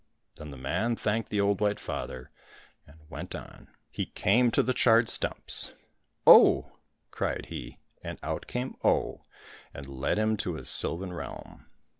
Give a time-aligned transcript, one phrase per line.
[0.37, 2.31] Then the man thanked the old white father
[2.87, 3.67] and went on.
[3.91, 5.73] He came to the charred stumps."
[6.25, 6.71] Oh!"
[7.11, 9.21] cried he, and out came Oh
[9.75, 11.67] and led him to his sylvan realm.